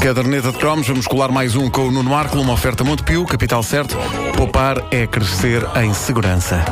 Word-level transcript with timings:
Caderneta 0.00 0.52
de 0.52 0.58
cromos, 0.58 0.86
vamos 0.86 1.06
colar 1.06 1.30
mais 1.30 1.56
um 1.56 1.68
com 1.68 1.88
o 1.88 1.90
Nuno 1.90 2.10
Marco, 2.10 2.38
uma 2.38 2.52
oferta 2.52 2.84
Montepio, 2.84 3.24
capital 3.26 3.62
certo. 3.62 3.96
Poupar 4.36 4.82
é 4.90 5.06
crescer 5.06 5.62
em 5.82 5.92
segurança. 5.92 6.64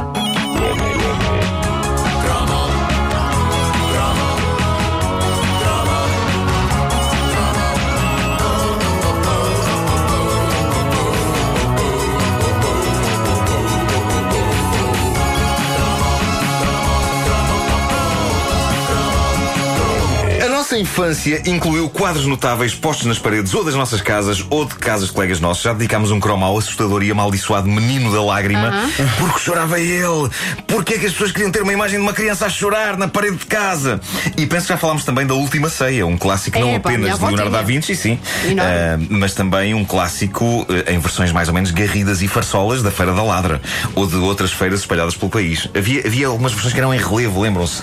Nossa 20.77 20.79
infância 20.79 21.43
incluiu 21.47 21.89
quadros 21.89 22.27
notáveis 22.27 22.75
postos 22.75 23.07
nas 23.07 23.19
paredes 23.19 23.55
ou 23.55 23.65
das 23.65 23.75
nossas 23.75 24.01
casas 24.01 24.45
ou 24.51 24.65
de 24.65 24.75
casas 24.75 25.09
de 25.09 25.15
colegas 25.15 25.41
nossos. 25.41 25.63
Já 25.63 25.73
dedicámos 25.73 26.11
um 26.11 26.21
cromo 26.21 26.45
ao 26.45 26.59
assustador 26.59 27.03
e 27.03 27.11
amaldiçoado 27.11 27.69
menino 27.69 28.13
da 28.13 28.23
lágrima 28.23 28.73
porque 29.19 29.39
chorava 29.39 29.81
ele. 29.81 30.29
Porque 30.67 30.95
é 30.95 30.99
que 30.99 31.07
as 31.07 31.13
pessoas 31.13 31.33
queriam 31.33 31.51
ter 31.51 31.63
uma 31.63 31.73
imagem 31.73 31.99
de 31.99 32.03
uma 32.03 32.13
criança 32.13 32.47
a 32.47 32.51
chorar 32.51 32.97
na 32.97 33.09
parede 33.09 33.37
de 33.37 33.47
casa? 33.47 34.01
E 34.37 34.47
penso 34.47 34.67
que 34.67 34.73
já 34.73 34.77
falámos 34.77 35.05
também 35.05 35.27
da 35.27 35.35
Última 35.35 35.69
Ceia, 35.71 36.07
um 36.07 36.19
clássico 36.19 36.59
não 36.59 36.69
É, 36.69 36.79
pá, 36.79 36.91
minha 36.91 37.15
apenas 37.15 37.19
de 37.19 37.25
Leonardo 37.25 37.53
da. 37.53 37.63
Vinci, 37.63 37.97
sim, 37.97 38.19
ah, 38.59 38.99
mas 39.09 39.35
também 39.35 39.75
um 39.75 39.85
clássico 39.85 40.67
eh, 40.69 40.95
em 40.95 40.99
versões 40.99 41.33
mais 41.33 41.49
ou 41.49 41.55
menos 41.55 41.71
garridas 41.71 42.23
e 42.23 42.29
farsolas 42.29 42.83
da 42.83 42.91
Feira 42.91 43.13
da 43.13 43.23
Ladra 43.23 43.61
ou 43.95 44.07
de 44.07 44.17
outras 44.17 44.53
feiras 44.53 44.81
espalhadas 44.81 45.17
pelo 45.17 45.31
país. 45.31 45.69
Havia, 45.77 46.07
havia 46.07 46.27
algumas 46.27 46.53
versões 46.53 46.75
que 46.75 46.81
eram 46.81 46.95
em 46.95 46.99
relevo, 46.99 47.41
lembram-se? 47.41 47.83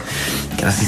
Assim, 0.64 0.86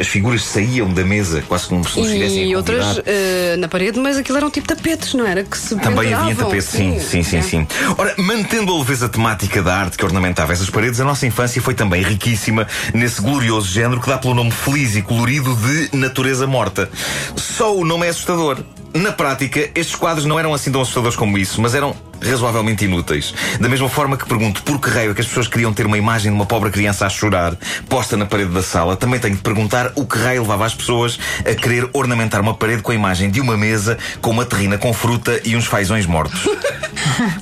as 0.00 0.06
figuras 0.06 0.42
saíam 0.42 0.92
da 0.92 1.04
mesa, 1.04 1.17
quase 1.46 1.66
como 1.66 1.88
se 1.88 1.98
nos 1.98 2.08
estivessem 2.08 2.50
E 2.50 2.56
outras 2.56 3.00
eh, 3.06 3.56
na 3.58 3.68
parede, 3.68 3.98
mas 3.98 4.16
aquilo 4.16 4.38
eram 4.38 4.50
tipo 4.50 4.66
tapetes, 4.66 5.14
não 5.14 5.26
era? 5.26 5.42
Que 5.44 5.56
se 5.56 5.76
Também 5.76 6.12
havia 6.12 6.34
penduravam. 6.34 6.44
tapete, 6.46 6.62
sim, 6.64 6.98
sim, 7.00 7.22
sim, 7.22 7.36
É. 7.38 7.42
sim. 7.42 7.66
Ora, 7.96 8.14
mantendo 8.18 8.74
a 8.74 8.78
leveza 8.78 9.08
temática 9.08 9.62
da 9.62 9.76
arte 9.76 9.96
que 9.96 10.04
ornamentava 10.04 10.52
essas 10.52 10.70
paredes, 10.70 11.00
a 11.00 11.04
nossa 11.04 11.26
infância 11.26 11.60
foi 11.62 11.74
também 11.74 12.02
riquíssima 12.02 12.66
nesse 12.94 13.20
glorioso 13.20 13.68
género 13.70 14.00
que 14.00 14.08
dá 14.08 14.18
pelo 14.18 14.34
nome 14.34 14.50
feliz 14.50 14.96
e 14.96 15.02
colorido 15.02 15.54
de 15.56 15.96
natureza 15.96 16.46
morta. 16.46 16.88
Só 17.36 17.76
o 17.76 17.84
nome 17.84 18.06
é 18.06 18.10
assustador. 18.10 18.58
Na 18.94 19.12
prática, 19.12 19.60
estes 19.74 19.94
quadros 19.94 20.24
não 20.24 20.38
eram 20.38 20.54
assim 20.54 20.72
tão 20.72 20.80
assustadores 20.80 21.16
como 21.16 21.36
isso, 21.36 21.60
mas 21.60 21.74
eram 21.74 21.94
razoavelmente 22.22 22.84
inúteis. 22.84 23.34
Da 23.60 23.68
mesma 23.68 23.88
forma 23.88 24.16
que 24.16 24.26
pergunto 24.26 24.62
por 24.62 24.80
que 24.80 24.90
raio 24.90 25.10
é 25.10 25.14
que 25.14 25.20
as 25.20 25.26
pessoas 25.26 25.48
queriam 25.48 25.72
ter 25.72 25.86
uma 25.86 25.98
imagem 25.98 26.30
de 26.30 26.36
uma 26.36 26.46
pobre 26.46 26.70
criança 26.70 27.06
a 27.06 27.08
chorar 27.08 27.56
posta 27.88 28.16
na 28.16 28.26
parede 28.26 28.50
da 28.50 28.62
sala, 28.62 28.96
também 28.96 29.20
tenho 29.20 29.36
de 29.36 29.42
perguntar 29.42 29.92
o 29.94 30.06
que 30.06 30.18
raio 30.18 30.42
levava 30.42 30.66
as 30.66 30.74
pessoas 30.74 31.18
a 31.40 31.54
querer 31.54 31.88
ornamentar 31.92 32.40
uma 32.40 32.54
parede 32.54 32.82
com 32.82 32.92
a 32.92 32.94
imagem 32.94 33.30
de 33.30 33.40
uma 33.40 33.56
mesa 33.56 33.98
com 34.20 34.30
uma 34.30 34.44
terrina 34.44 34.78
com 34.78 34.92
fruta 34.92 35.40
e 35.44 35.56
uns 35.56 35.66
fazões 35.66 36.06
mortos. 36.06 36.48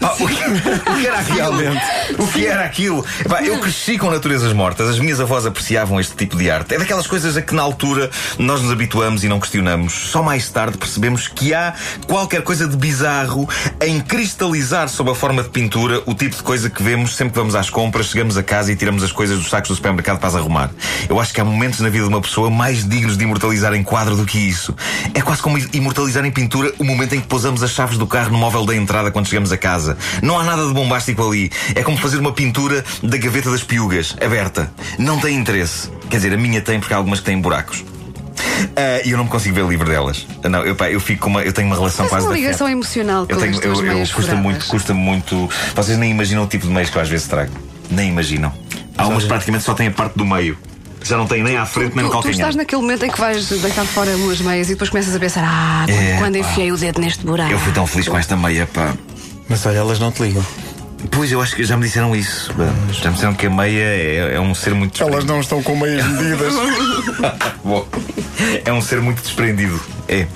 Pá, 0.01 0.15
o, 0.19 0.27
que, 0.27 0.91
o 0.91 0.95
que 0.97 1.07
era 1.07 1.19
aquilo? 1.19 1.79
O 2.19 2.27
que 2.29 2.47
era 2.47 2.65
aquilo? 2.65 3.05
Pá, 3.29 3.43
eu 3.43 3.59
cresci 3.59 3.99
com 3.99 4.11
naturezas 4.11 4.53
mortas, 4.53 4.89
as 4.89 4.99
minhas 4.99 5.21
avós 5.21 5.47
apreciavam 5.47 6.01
este 6.01 6.15
tipo 6.15 6.37
de 6.37 6.51
arte. 6.51 6.75
É 6.75 6.79
daquelas 6.79 7.07
coisas 7.07 7.37
a 7.37 7.43
que 7.43 7.55
na 7.55 7.63
altura 7.63 8.11
nós 8.39 8.63
nos 8.63 8.71
habituamos 8.71 9.25
e 9.25 9.29
não 9.29 9.41
questionamos. 9.41 9.93
Só 9.93 10.23
mais 10.23 10.49
tarde 10.51 10.79
percebemos 10.79 11.29
que 11.29 11.55
há 11.55 11.75
qualquer 12.07 12.43
coisa 12.43 12.67
de 12.67 12.77
bizarro 12.77 13.49
em 13.81 14.01
cristalizar 14.01 14.89
sob 14.89 15.11
a 15.11 15.15
forma 15.15 15.43
de 15.43 15.49
pintura 15.49 16.03
o 16.07 16.15
tipo 16.15 16.37
de 16.37 16.43
coisa 16.43 16.71
que 16.71 16.83
vemos 16.83 17.17
sempre 17.17 17.33
que 17.33 17.39
vamos 17.39 17.55
às 17.55 17.71
compras, 17.71 18.07
chegamos 18.07 18.37
a 18.37 18.43
casa 18.43 18.73
e 18.73 18.77
tiramos 18.77 19.03
as 19.03 19.13
coisas 19.13 19.39
dos 19.39 19.49
sacos 19.49 19.69
do 19.69 19.77
supermercado 19.77 20.19
para 20.19 20.29
as 20.29 20.35
arrumar. 20.37 20.71
Eu 21.09 21.21
acho 21.21 21.33
que 21.33 21.41
há 21.41 21.45
momentos 21.45 21.81
na 21.81 21.89
vida 21.89 22.05
de 22.05 22.09
uma 22.09 22.21
pessoa 22.21 22.51
mais 22.51 22.87
dignos 22.89 23.17
de 23.17 23.25
imortalizar 23.25 23.75
em 23.75 23.83
quadro 23.83 24.17
do 24.17 24.25
que 24.25 24.39
isso. 24.39 24.75
É 25.15 25.21
quase 25.21 25.43
como 25.43 25.59
imortalizar 25.73 26.25
em 26.25 26.31
pintura 26.31 26.73
o 26.79 26.85
momento 26.85 27.15
em 27.15 27.21
que 27.21 27.27
pousamos 27.27 27.63
as 27.63 27.71
chaves 27.71 27.99
do 27.99 28.07
carro 28.07 28.31
no 28.31 28.39
móvel 28.39 28.65
da 28.65 28.75
entrada 28.75 29.11
quando 29.11 29.27
chegamos 29.27 29.53
a 29.53 29.56
casa. 29.57 29.97
Não 30.23 30.39
há 30.39 30.45
nada 30.45 30.67
de 30.67 30.73
bombástico 30.75 31.27
ali. 31.27 31.51
É 31.75 31.83
como 31.83 31.97
fazer 31.97 32.19
uma 32.19 32.33
pintura 32.33 32.85
da 33.03 33.17
gaveta 33.17 33.51
das 33.51 33.63
piugas, 33.63 34.17
aberta. 34.25 34.71
Não 34.99 35.19
tem 35.19 35.37
interesse. 35.37 35.91
Quer 36.11 36.17
dizer, 36.17 36.33
a 36.33 36.37
minha 36.37 36.61
tem 36.61 36.79
porque 36.81 36.95
há 36.95 36.97
algumas 36.97 37.21
que 37.21 37.27
têm 37.27 37.41
buracos. 37.41 37.85
Ah, 38.77 39.01
E 39.05 39.11
eu 39.11 39.17
não 39.17 39.25
me 39.25 39.31
consigo 39.31 39.55
ver 39.55 39.67
livre 39.67 39.89
delas. 39.89 40.27
Ah, 40.43 40.49
Não, 40.49 40.65
eu, 40.65 40.75
pá, 40.75 40.91
eu 40.91 41.01
fico 41.01 41.23
com 41.23 41.31
uma, 41.31 41.43
eu 41.43 41.53
tenho 41.53 41.67
uma 41.69 41.77
relação 41.77 42.05
Mas 42.05 42.11
quase 42.11 42.27
uma 42.27 42.35
ligação 42.35 42.69
emocional 42.69 43.27
com 43.27 43.33
Eu 43.33 43.39
tenho, 43.39 43.55
eu, 43.63 43.75
eu, 43.75 43.83
meias 43.83 44.13
custa 44.13 44.35
muito, 44.35 44.67
custa 44.67 44.95
muito. 44.95 45.49
Vocês 45.75 45.99
nem 45.99 46.11
imaginam 46.11 46.45
o 46.45 46.47
tipo 46.47 46.67
de 46.67 46.73
meios 46.73 46.91
que 46.91 46.97
eu 46.99 47.03
às 47.03 47.09
vezes 47.09 47.27
trago. 47.27 47.53
Nem 47.91 48.09
imaginam. 48.11 48.53
Há 48.97 49.07
umas 49.09 49.25
praticamente 49.25 49.65
só 49.65 49.75
têm 49.75 49.89
a 49.89 49.91
parte 49.91 50.17
do 50.17 50.25
meio. 50.25 50.57
Já 51.03 51.17
não 51.17 51.27
tem 51.27 51.41
nem 51.43 51.57
à 51.57 51.65
frente 51.65 51.95
nem 51.95 52.05
no 52.05 52.11
Tu, 52.11 52.13
tu 52.13 52.13
calcanhar. 52.15 52.35
estás 52.35 52.57
naquele 52.57 52.83
momento 52.83 53.05
em 53.05 53.11
que 53.11 53.21
vais 53.21 53.49
deitar 53.49 53.85
fora 53.87 54.17
umas 54.17 54.41
meias 54.41 54.69
e 54.69 54.73
depois 54.73 54.91
começas 54.91 55.15
a 55.15 55.19
pensar: 55.21 55.45
Ah, 55.47 55.85
quando, 55.87 55.91
É, 56.01 56.17
quando 56.19 56.33
pá. 56.33 56.39
enfiei 56.41 56.73
o 56.73 56.77
dedo 56.77 57.01
neste 57.01 57.25
buraco. 57.25 57.53
Eu 57.53 57.59
fui 57.61 57.73
tão 57.73 57.87
feliz 57.87 58.09
com 58.09 58.19
esta 58.19 58.37
meia, 58.37 58.67
pá. 58.67 58.93
Mas 59.49 59.65
olha, 59.67 59.79
elas 59.79 59.99
não 59.99 60.11
te 60.11 60.23
ligam. 60.23 60.45
Pois 61.11 61.31
eu 61.31 61.41
acho 61.41 61.55
que 61.55 61.65
já 61.65 61.77
me 61.77 61.85
disseram 61.85 62.15
isso. 62.17 62.53
pá. 62.55 62.65
Já 62.93 63.11
me 63.11 63.15
disseram 63.15 63.35
que 63.35 63.47
a 63.47 63.51
meia 63.51 63.83
é, 63.83 64.35
é 64.35 64.41
um 64.41 64.55
ser 64.55 64.75
muito 64.75 65.01
Elas 65.03 65.25
não 65.25 65.41
estão 65.41 65.63
com 65.63 65.77
meias 65.77 66.07
medidas. 66.07 66.55
Bom, 67.63 67.87
é 68.65 68.73
um 68.73 68.81
ser 68.81 69.01
muito 69.01 69.23
desprendido. 69.23 69.81
É. 70.09 70.27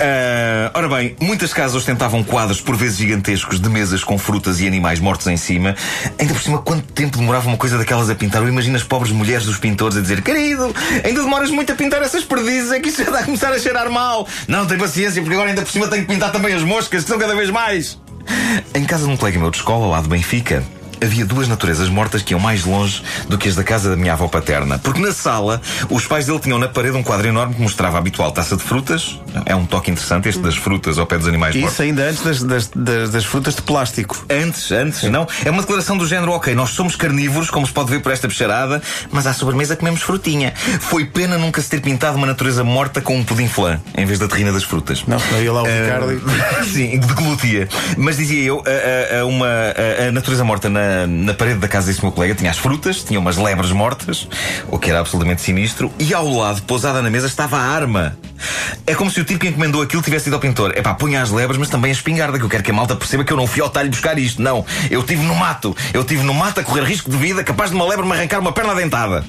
Ah, 0.00 0.70
ora 0.74 0.88
bem, 0.88 1.16
muitas 1.20 1.52
casas 1.52 1.76
ostentavam 1.76 2.22
quadros, 2.22 2.60
por 2.60 2.76
vezes 2.76 2.98
gigantescos, 2.98 3.60
de 3.60 3.68
mesas 3.68 4.04
com 4.04 4.18
frutas 4.18 4.60
e 4.60 4.66
animais 4.66 5.00
mortos 5.00 5.26
em 5.26 5.36
cima. 5.36 5.74
Ainda 6.18 6.34
por 6.34 6.42
cima, 6.42 6.58
quanto 6.58 6.92
tempo 6.92 7.18
demorava 7.18 7.48
uma 7.48 7.56
coisa 7.56 7.78
daquelas 7.78 8.08
a 8.10 8.14
pintar? 8.14 8.42
Eu 8.42 8.48
imagino 8.48 8.76
as 8.76 8.82
pobres 8.82 9.12
mulheres 9.12 9.46
dos 9.46 9.58
pintores 9.58 9.96
a 9.96 10.00
dizer: 10.00 10.22
Querido, 10.22 10.74
ainda 11.04 11.22
demoras 11.22 11.50
muito 11.50 11.72
a 11.72 11.74
pintar 11.74 12.02
essas 12.02 12.24
perdizes, 12.24 12.72
é 12.72 12.80
que 12.80 12.88
isso 12.88 12.98
já 12.98 13.04
está 13.04 13.20
a 13.20 13.24
começar 13.24 13.52
a 13.52 13.58
cheirar 13.58 13.90
mal. 13.90 14.26
Não, 14.48 14.66
tem 14.66 14.78
paciência, 14.78 15.20
porque 15.22 15.34
agora 15.34 15.50
ainda 15.50 15.62
por 15.62 15.70
cima 15.70 15.88
tenho 15.88 16.02
que 16.02 16.12
pintar 16.12 16.32
também 16.32 16.54
as 16.54 16.62
moscas, 16.62 17.02
que 17.02 17.08
são 17.08 17.18
cada 17.18 17.34
vez 17.34 17.50
mais. 17.50 17.98
Em 18.74 18.84
casa 18.84 19.06
de 19.06 19.12
um 19.12 19.16
colega 19.16 19.38
meu 19.38 19.50
de 19.50 19.58
escola, 19.58 19.86
lá 19.86 20.00
de 20.00 20.08
Benfica, 20.08 20.64
havia 21.04 21.24
duas 21.24 21.48
naturezas 21.48 21.88
mortas 21.88 22.22
que 22.22 22.32
iam 22.34 22.40
mais 22.40 22.64
longe 22.64 23.02
do 23.28 23.36
que 23.38 23.48
as 23.48 23.54
da 23.54 23.62
casa 23.64 23.90
da 23.90 23.96
minha 23.96 24.12
avó 24.12 24.28
paterna. 24.28 24.78
Porque 24.78 25.00
na 25.00 25.12
sala, 25.12 25.60
os 25.90 26.06
pais 26.06 26.26
dele 26.26 26.38
tinham 26.40 26.58
na 26.58 26.68
parede 26.68 26.96
um 26.96 27.02
quadro 27.02 27.26
enorme 27.28 27.54
que 27.54 27.62
mostrava 27.62 27.96
a 27.96 28.00
habitual 28.00 28.32
taça 28.32 28.56
de 28.56 28.62
frutas. 28.62 29.18
É 29.46 29.54
um 29.54 29.66
toque 29.66 29.90
interessante 29.90 30.28
este 30.28 30.40
das 30.42 30.56
frutas 30.56 30.98
ao 30.98 31.06
pé 31.06 31.18
dos 31.18 31.28
animais 31.28 31.54
mortos. 31.54 31.72
Isso 31.72 31.82
ainda 31.82 32.02
antes 32.04 32.22
das, 32.22 32.42
das, 32.42 32.70
das, 32.74 33.10
das 33.10 33.24
frutas 33.24 33.54
de 33.54 33.62
plástico. 33.62 34.24
Antes, 34.30 34.70
antes, 34.72 35.02
não. 35.04 35.26
É 35.44 35.50
uma 35.50 35.60
declaração 35.62 35.96
do 35.96 36.06
género, 36.06 36.32
ok, 36.32 36.54
nós 36.54 36.70
somos 36.70 36.96
carnívoros, 36.96 37.50
como 37.50 37.66
se 37.66 37.72
pode 37.72 37.90
ver 37.90 38.00
por 38.00 38.12
esta 38.12 38.26
bicharada, 38.28 38.82
mas 39.10 39.26
à 39.26 39.32
sobremesa 39.32 39.76
comemos 39.76 40.00
frutinha. 40.02 40.52
Foi 40.80 41.04
pena 41.04 41.36
nunca 41.38 41.60
se 41.60 41.68
ter 41.70 41.80
pintado 41.80 42.16
uma 42.16 42.26
natureza 42.26 42.62
morta 42.64 43.00
com 43.00 43.16
um 43.16 43.24
pudim 43.24 43.48
flan, 43.48 43.80
em 43.96 44.04
vez 44.06 44.18
da 44.18 44.28
terrina 44.28 44.52
das 44.52 44.62
frutas. 44.64 45.04
Não, 45.06 45.18
aí 45.34 45.48
lá 45.48 45.62
o 45.62 45.66
Ricardo. 45.66 46.12
e- 46.12 46.64
Sim, 46.70 46.98
deglutia. 46.98 47.68
Mas 47.96 48.16
dizia 48.16 48.42
eu, 48.44 48.62
a, 48.66 49.16
a- 49.16 49.20
a 49.20 49.26
uma, 49.26 49.46
a, 49.46 50.08
a 50.08 50.12
natureza 50.12 50.44
morta 50.44 50.68
na, 50.68 50.80
na 51.06 51.34
parede 51.34 51.58
da 51.58 51.68
casa 51.68 51.88
desse 51.88 52.02
meu 52.02 52.12
colega 52.12 52.34
tinha 52.34 52.50
as 52.50 52.58
frutas, 52.58 53.02
tinha 53.02 53.18
umas 53.18 53.36
lebres 53.36 53.70
mortas, 53.70 54.28
o 54.68 54.78
que 54.78 54.90
era 54.90 55.00
absolutamente 55.00 55.42
sinistro, 55.42 55.92
e 55.98 56.14
ao 56.14 56.28
lado, 56.28 56.62
pousada 56.62 57.02
na 57.02 57.10
mesa, 57.10 57.26
estava 57.26 57.56
a 57.56 57.62
arma. 57.62 58.16
É 58.86 58.94
como 58.94 59.10
se 59.10 59.20
o 59.20 59.24
tipo 59.24 59.40
que 59.40 59.48
encomendou 59.48 59.82
aquilo 59.82 60.02
tivesse 60.02 60.28
ido 60.28 60.34
ao 60.34 60.40
pintor. 60.40 60.76
Epá, 60.76 60.94
punha 60.94 61.22
as 61.22 61.30
lebres, 61.30 61.58
mas 61.58 61.68
também 61.68 61.90
a 61.90 61.94
espingarda, 61.94 62.38
que 62.38 62.44
eu 62.44 62.48
quero 62.48 62.62
que 62.62 62.70
a 62.70 62.74
malta 62.74 62.96
perceba 62.96 63.24
que 63.24 63.32
eu 63.32 63.36
não 63.36 63.46
fui 63.46 63.62
ao 63.62 63.70
talho 63.70 63.90
buscar 63.90 64.18
isto. 64.18 64.42
Não, 64.42 64.64
eu 64.90 65.00
estive 65.00 65.22
no 65.22 65.34
mato. 65.34 65.76
Eu 65.92 66.02
estive 66.02 66.22
no 66.22 66.34
mato 66.34 66.60
a 66.60 66.64
correr 66.64 66.84
risco 66.84 67.10
de 67.10 67.16
vida, 67.16 67.42
capaz 67.44 67.70
de 67.70 67.76
uma 67.76 67.86
lebre 67.86 68.06
me 68.06 68.12
arrancar 68.12 68.40
uma 68.40 68.52
perna 68.52 68.74
dentada. 68.74 69.24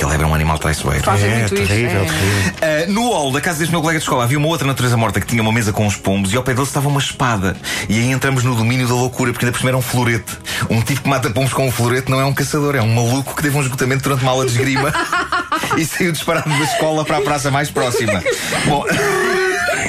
Porque 0.00 0.06
a 0.06 0.08
lebre 0.08 0.24
é 0.26 0.30
um 0.30 0.34
animal 0.34 0.58
traiçoeiro. 0.58 1.04
Fazem 1.04 1.30
É, 1.30 1.46
terrível, 1.46 2.04
isso. 2.04 2.14
terrível. 2.14 2.88
Uh, 2.88 2.92
no 2.92 3.12
hall 3.12 3.30
da 3.32 3.40
casa 3.40 3.58
deste 3.58 3.70
meu 3.70 3.82
colega 3.82 3.98
de 3.98 4.04
escola 4.04 4.24
havia 4.24 4.38
uma 4.38 4.48
outra 4.48 4.66
natureza 4.66 4.96
morta 4.96 5.20
que 5.20 5.26
tinha 5.26 5.42
uma 5.42 5.52
mesa 5.52 5.74
com 5.74 5.86
uns 5.86 5.94
pombos 5.94 6.32
e 6.32 6.36
ao 6.38 6.42
pé 6.42 6.54
dele 6.54 6.66
estava 6.66 6.88
uma 6.88 6.98
espada. 6.98 7.54
E 7.86 7.98
aí 7.98 8.10
entramos 8.10 8.42
no 8.42 8.54
domínio 8.54 8.88
da 8.88 8.94
loucura, 8.94 9.30
porque 9.30 9.44
ainda 9.44 9.52
por 9.52 9.58
cima 9.58 9.70
era 9.70 9.76
um 9.76 9.82
florete. 9.82 10.38
Um 10.70 10.80
tipo 10.80 11.02
que 11.02 11.08
mata 11.08 11.28
pombos 11.28 11.52
com 11.52 11.66
um 11.68 11.70
florete 11.70 12.10
não 12.10 12.18
é 12.18 12.24
um 12.24 12.32
caçador, 12.32 12.76
é 12.76 12.80
um 12.80 12.94
maluco 12.94 13.36
que 13.36 13.42
teve 13.42 13.58
um 13.58 13.60
esgotamento 13.60 14.02
durante 14.04 14.22
uma 14.22 14.32
aula 14.32 14.46
de 14.46 14.52
esgrima 14.52 14.90
e 15.76 15.84
saiu 15.84 16.12
disparado 16.12 16.48
da 16.48 16.60
escola 16.60 17.04
para 17.04 17.18
a 17.18 17.20
praça 17.20 17.50
mais 17.50 17.70
próxima. 17.70 18.22
Bom. 18.64 18.86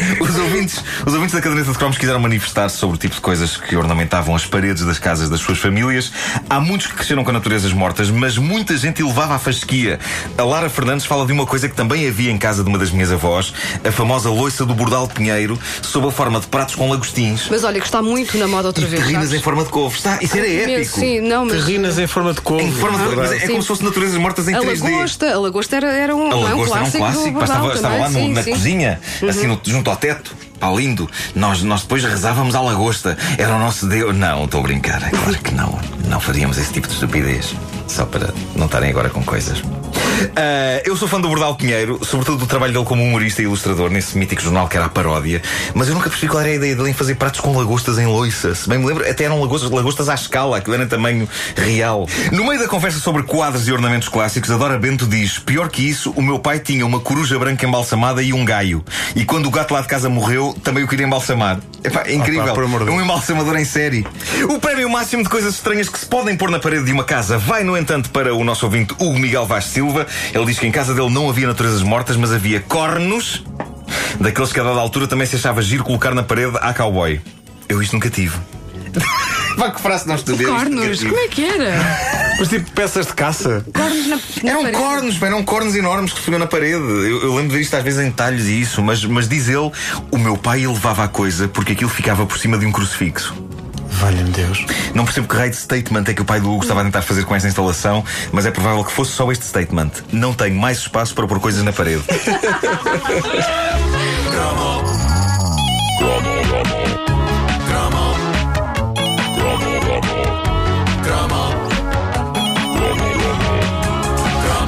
Os 0.20 0.38
ouvintes, 0.38 0.84
os 1.06 1.14
ouvintes 1.14 1.34
da 1.36 1.42
caderneta 1.42 1.72
de 1.72 1.78
cromos 1.78 1.98
quiseram 1.98 2.20
manifestar-se 2.20 2.78
sobre 2.78 2.96
o 2.96 3.00
tipo 3.00 3.16
de 3.16 3.22
coisas 3.22 3.58
que 3.58 3.76
ornamentavam 3.76 4.36
as 4.36 4.46
paredes 4.46 4.84
das 4.86 5.00
casas 5.00 5.30
das 5.30 5.40
suas 5.40 5.58
famílias. 5.58 6.12
Há 6.50 6.60
muitos 6.60 6.88
que 6.88 6.94
cresceram 6.94 7.24
com 7.24 7.32
naturezas 7.32 7.72
mortas, 7.74 8.10
mas 8.10 8.38
muita 8.38 8.76
gente 8.78 9.02
levava 9.04 9.36
à 9.36 9.40
fasquia. 9.40 10.00
A 10.38 10.44
Lara 10.44 10.70
Fernandes 10.70 11.06
fala 11.06 11.26
de 11.26 11.32
uma 11.32 11.46
coisa 11.46 11.68
que 11.70 11.76
também 11.76 12.08
havia 12.08 12.32
em 12.32 12.38
casa 12.38 12.64
de 12.64 12.70
uma 12.70 12.78
das 12.78 12.92
minhas 12.92 13.12
avós, 13.12 13.54
a 13.88 13.92
famosa 13.92 14.30
loiça 14.30 14.66
do 14.66 14.74
Bordal 14.74 15.08
de 15.08 15.14
Pinheiro, 15.14 15.60
sob 15.82 16.08
a 16.08 16.12
forma 16.12 16.40
de 16.40 16.48
pratos 16.48 16.76
com 16.76 16.90
lagostins. 16.90 17.48
Mas 17.50 17.64
olha, 17.64 17.80
que 17.80 17.86
está 17.86 18.02
muito 18.02 18.38
na 18.38 18.48
moda 18.48 18.68
outra 18.68 18.84
E 18.84 18.88
vez. 18.88 19.02
terrinas 19.02 19.26
sabes? 19.26 19.40
em 19.40 19.44
forma 19.44 19.64
de 19.64 19.70
couve. 19.70 19.98
Está, 19.98 20.18
isso 20.22 20.38
era 20.38 20.48
épico. 20.48 21.00
Sim, 21.00 21.20
não, 21.22 21.46
mas. 21.46 21.64
Terrinas 21.66 22.00
em 22.00 22.08
forma 22.08 22.34
de 22.34 22.42
couve. 22.42 22.64
Em 22.64 22.72
forma 22.72 22.98
de, 23.10 23.16
mas 23.16 23.32
é 23.32 23.40
Sim. 23.40 23.48
como 23.48 23.62
se 23.62 23.68
fossem 23.68 23.86
naturezas 23.86 24.18
mortas 24.18 24.48
em 24.48 24.56
A 24.56 24.60
3D. 24.62 24.84
lagosta, 24.92 25.34
a 25.34 25.40
lagosta 25.40 25.76
era, 25.76 25.92
era 25.92 26.16
um, 26.16 26.28
A 26.28 26.30
não 26.30 26.48
é 26.48 26.56
um 26.56 26.60
lagosta 26.62 26.76
era 26.78 26.86
um 26.88 26.92
clássico. 26.92 27.34
clássico, 27.38 27.68
estava, 27.74 27.98
lá 27.98 28.10
no- 28.10 28.20
sim, 28.20 28.34
na 28.34 28.44
sim. 28.44 28.50
Uhum. 28.52 28.56
cozinha, 28.58 29.00
assim 29.30 29.48
no- 29.48 29.62
junto 29.66 29.91
ao 29.92 29.98
teto. 29.98 30.36
Pá, 30.60 30.70
lindo. 30.72 31.10
Nós, 31.36 31.62
nós 31.64 31.82
depois 31.82 32.04
rezávamos 32.04 32.56
à 32.56 32.62
lagosta. 32.62 33.18
Era 33.38 33.56
o 33.56 33.60
nosso 33.60 33.88
Deus. 33.88 34.16
Não, 34.16 34.46
estou 34.46 34.60
a 34.60 34.64
brincar. 34.64 35.04
É 35.04 35.10
claro 35.10 35.38
que 35.38 35.54
não. 35.54 35.80
Não 36.08 36.20
faríamos 36.20 36.58
esse 36.58 36.74
tipo 36.74 36.88
de 36.88 36.94
estupidez. 36.94 37.54
Só 37.88 38.06
para 38.06 38.34
não 38.56 38.66
estarem 38.66 38.90
agora 38.90 39.10
com 39.10 39.24
coisas. 39.24 39.62
Uh, 40.22 40.82
eu 40.86 40.96
sou 40.96 41.08
fã 41.08 41.20
do 41.20 41.28
Bordal 41.28 41.56
Pinheiro, 41.56 42.00
sobretudo 42.06 42.38
do 42.38 42.46
trabalho 42.46 42.72
dele 42.72 42.86
como 42.86 43.04
humorista 43.04 43.42
e 43.42 43.46
ilustrador 43.46 43.90
nesse 43.90 44.18
mítico 44.18 44.42
jornal 44.42 44.68
que 44.68 44.78
era 44.78 44.86
a 44.86 44.90
paródia. 44.90 45.42
Mas 45.74 45.88
eu 45.88 45.96
nunca 45.96 46.10
percebi 46.10 46.30
qual 46.30 46.42
era 46.42 46.52
a 46.52 46.56
ideia 46.56 46.76
dele 46.76 46.90
em 46.92 46.94
fazer 46.94 47.16
pratos 47.16 47.40
com 47.40 47.58
lagostas 47.58 47.98
em 47.98 48.06
loiça. 48.06 48.54
Se 48.54 48.70
bem 48.70 48.78
me 48.78 48.86
lembro, 48.86 49.10
até 49.10 49.24
eram 49.24 49.42
lagostas, 49.42 49.72
lagostas 49.72 50.10
à 50.10 50.14
escala, 50.14 50.58
aquilo 50.58 50.76
era 50.76 50.84
em 50.84 50.88
tamanho 50.88 51.28
real. 51.56 52.08
No 52.32 52.46
meio 52.46 52.60
da 52.60 52.68
conversa 52.68 53.00
sobre 53.00 53.24
quadros 53.24 53.68
e 53.68 53.72
ornamentos 53.72 54.10
clássicos, 54.10 54.52
a 54.52 54.58
Dora 54.58 54.78
Bento 54.78 55.08
diz: 55.08 55.40
Pior 55.40 55.70
que 55.70 55.88
isso, 55.88 56.12
o 56.12 56.22
meu 56.22 56.40
pai 56.40 56.60
tinha 56.60 56.86
uma 56.86 57.00
coruja 57.00 57.40
branca 57.40 57.66
embalsamada 57.66 58.22
e 58.22 58.32
um 58.32 58.46
gaio. 58.46 58.84
E 59.16 59.26
quando 59.26 59.48
o 59.48 59.52
gato 59.52 59.74
lá 59.74 59.82
de 59.82 59.88
casa 59.88 60.10
morreu, 60.10 60.56
também 60.64 60.84
o 60.84 60.88
queria 60.88 61.06
embalsamar. 61.06 61.60
Epá, 61.84 62.04
é 62.06 62.14
incrível. 62.14 62.54
De 62.86 62.92
um 62.92 63.02
embalsamador 63.02 63.58
em 63.58 63.66
série. 63.66 64.06
O 64.50 64.60
prémio 64.60 64.90
máximo 64.90 65.24
de 65.24 65.30
coisas 65.30 65.56
estranhas 65.56 65.90
que 65.90 65.98
se 65.98 66.06
podem 66.06 66.38
pôr 66.38 66.52
na 66.52 66.60
parede 66.60 66.86
de 66.86 66.92
uma 66.92 67.04
casa 67.04 67.38
vai, 67.38 67.64
no 67.64 67.76
entanto, 67.76 68.10
para 68.12 68.36
o 68.36 68.44
nosso 68.44 68.66
ouvinte 68.66 68.94
Hugo 69.00 69.18
Miguel 69.18 69.46
Vaz 69.46 69.66
Silva. 69.66 70.06
Ele 70.34 70.46
diz 70.46 70.60
que 70.60 70.68
em 70.68 70.72
casa 70.72 70.94
dele 70.94 71.10
não 71.10 71.30
havia 71.30 71.48
naturezas 71.48 71.82
mortas, 71.82 72.16
mas 72.18 72.32
havia 72.32 72.60
cornos, 72.60 73.44
daqueles 74.20 74.52
que 74.54 74.60
a 74.60 74.64
dada 74.64 74.80
altura 74.80 75.08
também 75.08 75.26
se 75.28 75.36
achava 75.36 75.62
giro 75.62 75.84
colocar 75.84 76.14
na 76.14 76.24
parede 76.24 76.58
à 76.62 76.74
cowboy. 76.74 77.20
Eu 77.68 77.82
isto 77.82 77.94
nunca 77.94 78.10
tive. 78.10 78.36
Vai 79.58 79.72
que 79.74 79.82
frase 79.82 80.08
nós 80.08 80.24
nunca 80.24 80.46
Cornos, 80.46 81.04
como 81.04 81.18
é 81.20 81.28
que 81.28 81.44
era? 81.44 81.72
Mas 82.40 82.48
tipo 82.48 82.72
peças 82.72 83.08
de 83.08 83.14
caça. 83.14 83.66
Cornos 83.74 84.08
na, 84.08 84.16
na 84.16 84.50
Eram 84.50 84.62
parede. 84.64 84.78
cornos, 84.78 85.22
eram 85.22 85.44
cornos 85.44 85.76
enormes 85.76 86.12
que 86.14 86.20
se 86.20 86.26
punham 86.26 86.40
na 86.40 86.48
parede. 86.48 86.74
Eu, 86.76 87.22
eu 87.24 87.36
lembro 87.36 87.50
de 87.50 87.56
ver 87.56 87.62
isto 87.62 87.76
às 87.76 87.84
vezes 87.84 88.00
em 88.06 88.12
talhos 88.12 88.48
e 88.48 88.62
isso, 88.62 88.82
mas, 88.82 89.04
mas 89.04 89.28
diz 89.28 89.48
ele, 89.50 89.72
o 90.10 90.18
meu 90.18 90.38
pai 90.38 90.66
levava 90.66 91.04
a 91.04 91.08
coisa 91.08 91.48
porque 91.48 91.74
aquilo 91.74 91.90
ficava 91.90 92.26
por 92.26 92.38
cima 92.38 92.58
de 92.58 92.66
um 92.66 92.72
crucifixo. 92.72 93.34
Valha-me 94.02 94.32
Deus. 94.32 94.66
Não 94.96 95.06
percebo 95.06 95.28
que 95.28 95.36
raio 95.36 95.52
de 95.52 95.58
statement 95.58 96.06
é 96.08 96.14
que 96.16 96.24
o 96.24 96.26
pai 96.26 96.40
do 96.40 96.52
Hugo 96.52 96.64
estava 96.64 96.82
a 96.82 96.84
tentar 96.84 97.04
fazer 97.04 97.24
com 97.24 97.36
esta 97.36 97.48
instalação, 97.48 98.04
mas 98.32 98.48
é 98.48 98.52
provável 98.52 98.84
que 98.84 98.92
fosse 98.92 99.12
só 99.12 99.32
este 99.32 99.46
statement. 99.46 99.92
Não 100.12 100.34
tenho 100.34 100.60
mais 100.60 100.80
espaço 100.80 101.14
para 101.14 101.28
pôr 101.28 101.40
coisas 101.40 101.64
na 101.64 101.72
parede. 101.72 102.04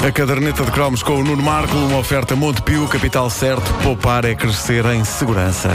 A 0.06 0.12
caderneta 0.12 0.63
de 0.63 0.71
cromos 0.71 1.01
com 1.01 1.13
o 1.13 1.24
Nuno 1.24 1.41
Marco, 1.41 1.75
uma 1.75 1.97
oferta 1.97 2.35
Montepio, 2.35 2.88
capital 2.88 3.31
certo, 3.31 3.74
poupar 3.81 4.25
é 4.25 4.35
crescer 4.35 4.85
em 4.85 5.03
segurança. 5.03 5.69